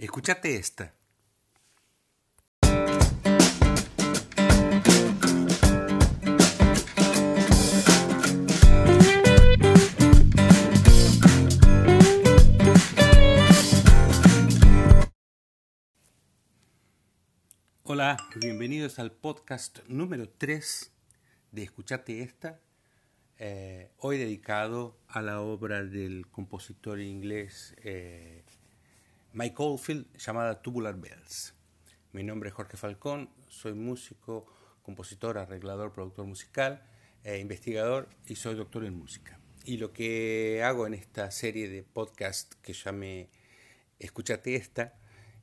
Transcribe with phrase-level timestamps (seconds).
[0.00, 0.94] Escuchate esta.
[17.82, 20.92] Hola, bienvenidos al podcast número 3
[21.52, 22.58] de Escuchate esta,
[23.36, 28.44] eh, hoy dedicado a la obra del compositor inglés eh,
[29.32, 31.54] Mike Oldfield llamada Tubular Bells.
[32.12, 34.46] Mi nombre es Jorge Falcón, soy músico,
[34.82, 36.82] compositor, arreglador, productor musical,
[37.22, 39.38] e investigador y soy doctor en música.
[39.64, 43.28] Y lo que hago en esta serie de podcast que llame
[44.00, 44.94] Escuchate esta,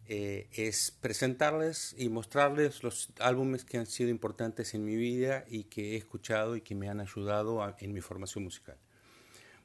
[0.05, 5.66] eh, es presentarles y mostrarles los álbumes que han sido importantes en mi vida y
[5.66, 8.77] que he escuchado y que me han ayudado en mi formación musical.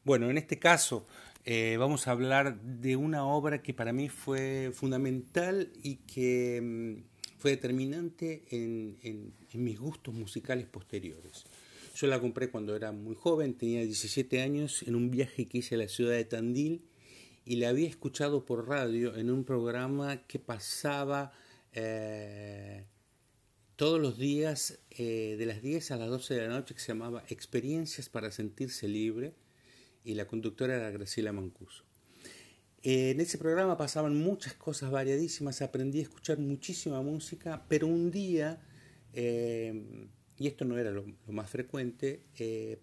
[0.05, 1.07] Bueno, en este caso
[1.45, 7.39] eh, vamos a hablar de una obra que para mí fue fundamental y que mm,
[7.39, 11.45] fue determinante en, mis gustos musicales posteriores.
[11.97, 15.75] Yo la compré cuando era muy joven, tenía 17 años, en un viaje que hice
[15.75, 16.85] a la ciudad de Tandil
[17.45, 21.33] y la había escuchado por radio en un programa que pasaba
[21.73, 22.85] eh,
[23.75, 26.93] todos los días eh, de las 10 a las 12 de la noche que se
[26.93, 29.35] llamaba Experiencias para sentirse libre
[30.05, 31.85] y la conductora era Graciela Mancuso.
[32.83, 38.61] en ese programa pasaban muchas cosas variadísimas, aprendí a escuchar muchísima música, pero un día,
[39.13, 42.25] eh, y esto no era lo, más frecuente,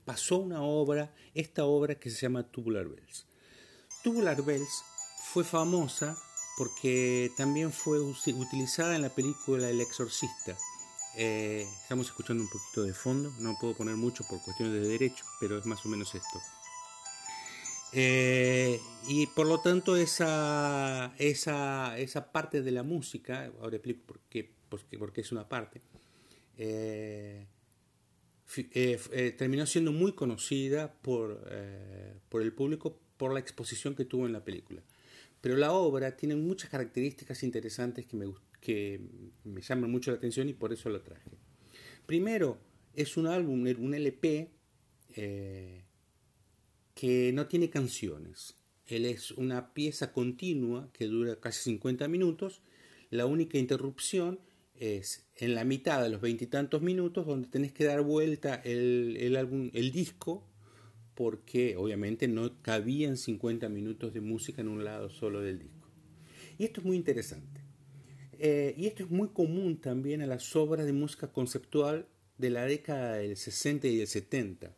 [0.05, 3.27] pasó una obra, esta obra que se llama Tubular Bells.
[4.03, 4.83] Tubular Bells
[5.33, 6.17] fue famosa
[6.57, 10.57] porque también fue utilizada en la película El Exorcista.
[11.15, 15.23] Eh, estamos escuchando un poquito de fondo, no puedo poner mucho por cuestiones de derecho,
[15.39, 16.39] pero es más o menos esto.
[17.93, 24.19] Eh, y por lo tanto esa, esa, esa, parte de la música, ahora explico por
[24.29, 25.81] qué, porque, es una parte,
[26.57, 27.47] eh,
[29.37, 31.41] terminó siendo muy conocida por,
[32.29, 34.81] por el público por la exposición que tuvo en la película.
[35.41, 39.01] Pero la obra tiene muchas características interesantes que me, que
[39.43, 41.29] me llaman mucho la atención y por eso la traje.
[42.05, 42.57] Primero,
[42.93, 44.51] es un álbum, un LP
[45.15, 45.83] eh,
[46.99, 48.57] que no tiene canciones.
[48.85, 52.61] Él es una pieza continua que dura casi 50 minutos.
[53.09, 54.37] La única interrupción
[54.75, 59.69] es en la mitad de los veintitantos minutos donde tenés que dar vuelta el, álbum,
[59.73, 60.45] el disco
[61.15, 65.87] porque obviamente no cabían 50 minutos de música en un lado solo del disco.
[66.57, 67.61] Y esto es muy interesante.
[68.39, 72.65] Eh, y esto es muy común también en las obras de música conceptual de la
[72.65, 74.75] década del 60 y del 70.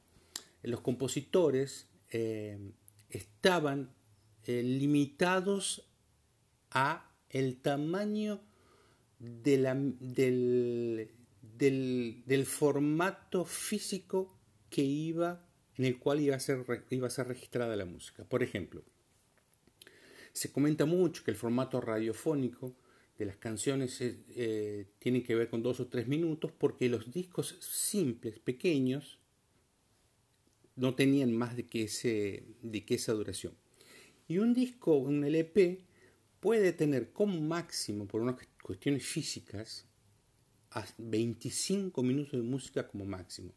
[0.62, 2.60] Los compositores eh,
[3.10, 3.94] estaban
[4.46, 5.90] eh, limitados
[6.70, 8.42] a el tamaño
[9.20, 11.12] del,
[11.42, 14.38] del formato físico
[14.70, 15.46] que iba
[15.78, 18.24] en el cual iba a ser, iba a ser registrada la música.
[18.24, 18.84] Por ejemplo,
[20.34, 22.76] se comenta mucho que el formato radiofónico
[23.18, 27.58] de las canciones eh, tiene que ver con dos o tres minutos porque los discos
[27.62, 29.20] simples, pequeños,
[30.82, 33.54] no tenían más de que, ese, de que esa duración.
[34.28, 35.86] Y un disco, un LP,
[36.40, 39.86] puede tener como máximo, por unas cuestiones físicas,
[40.72, 43.54] a 25 minutos de música como máximo.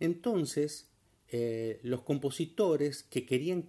[0.00, 0.90] Entonces,
[1.28, 3.68] eh, los compositores que querían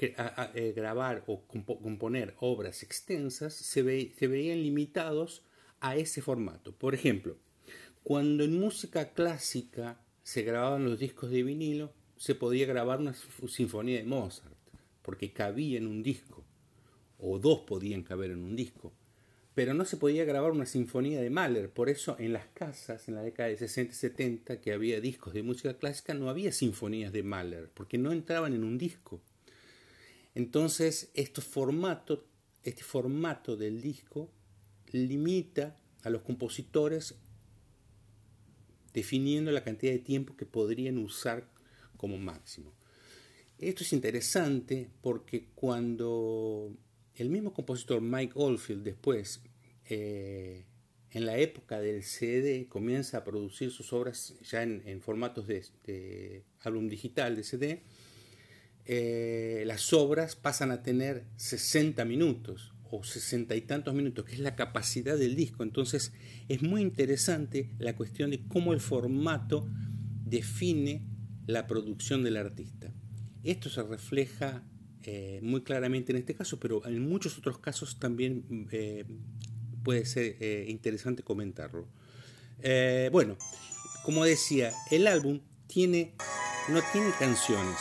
[0.00, 5.44] eh, grabar o componer obras extensas se, veían limitados
[5.78, 6.72] a ese formato.
[6.72, 7.36] Por ejemplo,
[8.02, 13.96] cuando en música clásica se grababan los discos de vinilo, se podía grabar una sinfonía
[13.96, 14.54] de Mozart,
[15.00, 16.44] porque cabía en un disco,
[17.18, 18.92] o dos podían caber en un disco
[19.58, 21.68] pero no se podía grabar una sinfonía de Mahler.
[21.68, 25.34] Por eso en las casas, en la década de 60 y 70, que había discos
[25.34, 29.20] de música clásica, no había sinfonías de Mahler, porque no entraban en un disco.
[30.36, 32.24] Entonces, este formato,
[32.62, 34.30] este formato del disco
[34.92, 37.16] limita a los compositores
[38.92, 41.48] definiendo la cantidad de tiempo que podrían usar
[41.96, 42.72] como máximo.
[43.58, 46.72] Esto es interesante porque cuando
[47.16, 49.42] el mismo compositor Mike Oldfield después,
[49.88, 50.64] eh,
[51.10, 56.88] en la época del CD, comienza a producir sus obras ya en, formatos de, álbum
[56.88, 57.82] digital de CD,
[58.84, 64.40] eh, las obras pasan a tener 60 minutos o 60 y tantos minutos, que es
[64.40, 65.62] la capacidad del disco.
[65.62, 66.12] Entonces
[66.48, 69.68] es muy interesante la cuestión de cómo el formato
[70.24, 71.02] define
[71.46, 72.92] la producción del artista.
[73.42, 74.64] Esto se refleja
[75.02, 79.04] eh, muy claramente en este caso, pero en muchos otros casos también eh,
[79.82, 81.88] puede ser eh, interesante comentarlo.
[83.12, 83.36] bueno,
[84.04, 86.14] como decía, el álbum tiene,
[86.68, 87.78] no tiene canciones.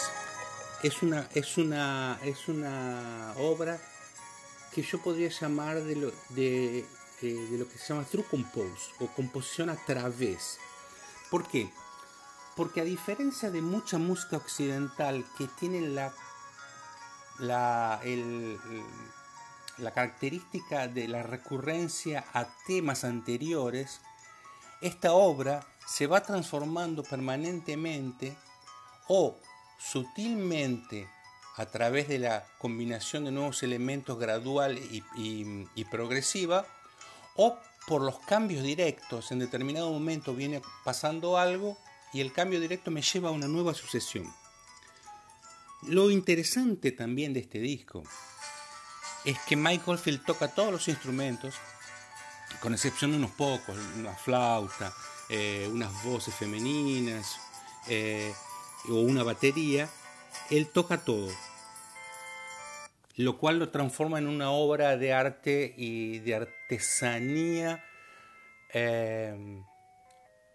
[0.83, 3.79] Es una, es una, es una obra
[4.77, 6.85] que yo podría llamar de lo, de,
[7.19, 10.59] de lo que se llama true compose o composición a través.
[11.31, 11.71] ¿Por qué?
[12.55, 16.13] Porque a diferencia de mucha música occidental que tiene la
[17.39, 17.99] la,
[19.79, 24.01] la característica de la recurrencia a temas anteriores,
[24.81, 28.37] esta obra se va transformando permanentemente
[29.07, 29.39] o
[29.79, 31.09] sutilmente
[31.57, 36.65] a través de la combinación de nuevos elementos gradual y, progresiva,
[37.35, 37.57] o
[37.87, 39.31] por los cambios directos.
[39.31, 41.77] En determinado momento viene pasando algo
[42.13, 44.31] y el cambio directo me lleva a una nueva sucesión.
[45.83, 48.03] Lo interesante también de este disco
[49.25, 51.55] es que Mike Oldfield toca todos los instrumentos,
[52.61, 54.93] con excepción de unos pocos, una flauta,
[55.29, 57.37] eh, unas voces femeninas
[57.87, 58.33] eh,
[58.89, 59.89] o una batería,
[60.49, 61.29] él toca todo,
[63.15, 67.83] lo cual lo transforma en una obra de arte y de artesanía
[68.73, 69.63] eh,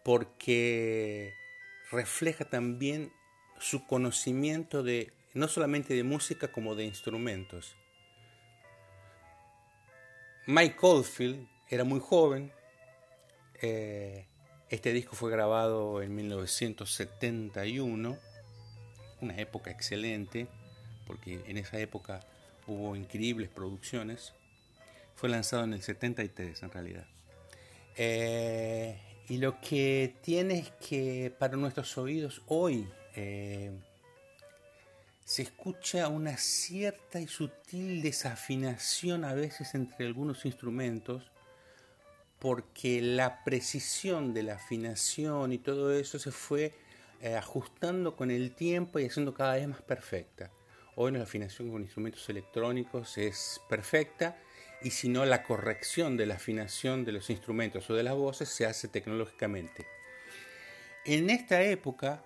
[0.04, 1.34] porque
[1.90, 3.12] refleja también
[3.58, 7.74] su conocimiento de no solamente de música como de instrumentos.
[10.46, 12.52] Mike Oldfield era muy joven.
[13.60, 14.26] Eh,
[14.68, 18.18] este disco fue grabado en 1971,
[19.22, 20.46] una época excelente,
[21.06, 22.20] porque en esa época
[22.66, 24.32] hubo increíbles producciones.
[25.14, 27.06] Fue lanzado en el 73 en realidad.
[27.96, 28.98] Eh,
[29.28, 33.70] y lo que tiene es que para nuestros oídos hoy eh,
[35.24, 41.30] se escucha una cierta y sutil desafinación a veces entre algunos instrumentos
[42.42, 46.74] porque la precisión de la afinación y todo eso se fue
[47.22, 50.50] eh, ajustando con el tiempo y haciendo cada vez más perfecta.
[50.96, 54.36] Hoy la afinación con instrumentos electrónicos es perfecta
[54.82, 58.48] y si no la corrección de la afinación de los instrumentos o de las voces
[58.48, 59.86] se hace tecnológicamente.
[61.04, 62.24] En esta época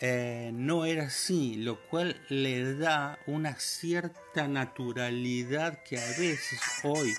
[0.00, 7.14] eh, no era así, lo cual le da una cierta naturalidad que a veces hoy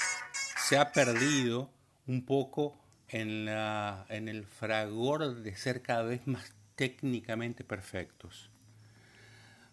[0.67, 1.69] se ha perdido
[2.05, 2.75] un poco
[3.07, 8.49] en, la, en el fragor de ser cada vez más técnicamente perfectos.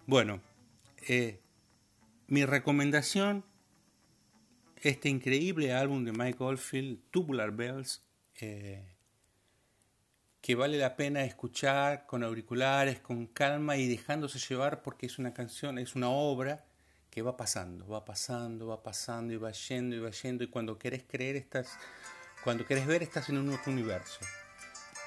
[0.07, 0.41] Bueno,
[1.09, 1.41] eh,
[2.27, 3.45] mi recomendación,
[4.77, 8.03] este increíble álbum de Mike Oldfield, Tubular Bells,
[8.41, 8.97] eh,
[10.41, 15.35] que vale la pena escuchar con auriculares, con calma y dejándose llevar porque es una
[15.35, 16.65] canción, es una obra
[17.11, 20.79] que va pasando, va pasando, va pasando y va yendo y va yendo y cuando
[20.79, 21.77] querés creer estás,
[22.43, 24.21] cuando querés ver estás en un otro universo.